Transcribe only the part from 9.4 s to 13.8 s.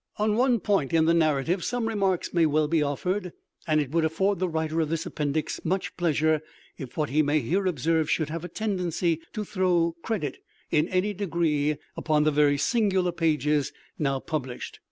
throw credit, in any degree, upon the very singular pages